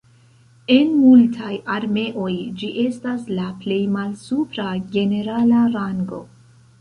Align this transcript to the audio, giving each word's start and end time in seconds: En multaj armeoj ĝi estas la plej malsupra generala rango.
En 0.75 0.87
multaj 0.99 1.49
armeoj 1.73 2.31
ĝi 2.61 2.69
estas 2.83 3.27
la 3.41 3.49
plej 3.65 3.77
malsupra 3.97 4.65
generala 4.97 5.61
rango. 5.77 6.23